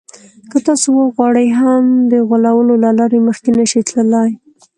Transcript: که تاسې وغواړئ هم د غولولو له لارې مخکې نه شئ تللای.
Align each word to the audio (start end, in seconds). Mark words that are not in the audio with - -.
که 0.51 0.57
تاسې 0.67 0.87
وغواړئ 0.93 1.47
هم 1.59 1.83
د 2.11 2.13
غولولو 2.27 2.73
له 2.83 2.89
لارې 2.99 3.19
مخکې 3.27 3.51
نه 3.57 3.65
شئ 3.71 3.81
تللای. 3.89 4.31